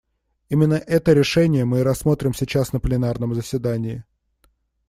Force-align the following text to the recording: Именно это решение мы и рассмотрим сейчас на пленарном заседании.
Именно 0.49 0.73
это 0.87 1.13
решение 1.13 1.63
мы 1.63 1.81
и 1.81 1.83
рассмотрим 1.83 2.33
сейчас 2.33 2.73
на 2.73 2.79
пленарном 2.79 3.35
заседании. 3.35 4.03